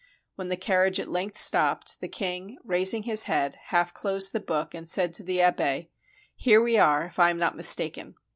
When 0.33 0.49
the 0.49 0.57
carriage 0.57 0.99
at 0.99 1.09
length 1.11 1.37
stopped, 1.37 1.99
the 2.01 2.07
king, 2.07 2.57
raising 2.63 3.03
his 3.03 3.25
head, 3.25 3.59
half 3.65 3.93
closed 3.93 4.33
the 4.33 4.39
book 4.39 4.73
and 4.73 4.89
said 4.89 5.13
to 5.13 5.23
the 5.23 5.41
abbe: 5.43 5.91
"Here 6.35 6.59
we 6.59 6.75
are, 6.79 7.05
if 7.05 7.19
I 7.19 7.29
am 7.29 7.37
not 7.37 7.55
mistaken." 7.55 8.15